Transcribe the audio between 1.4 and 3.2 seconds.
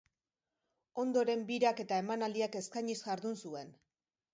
birak eta emanaldiak eskainiz